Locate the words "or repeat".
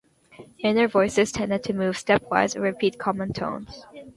2.55-2.97